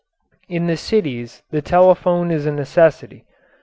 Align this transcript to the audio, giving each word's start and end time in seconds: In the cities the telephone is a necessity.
In 0.49 0.65
the 0.65 0.77
cities 0.77 1.43
the 1.51 1.61
telephone 1.61 2.31
is 2.31 2.47
a 2.47 2.51
necessity. 2.51 3.23